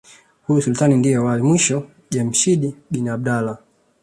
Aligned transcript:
Huyu 0.47 0.61
Sultani 0.61 0.95
ndiye 0.97 1.17
was 1.17 1.41
mwisho 1.41 1.87
Jemshid 2.09 2.73
bin 2.91 3.09
abdalla 3.09 3.57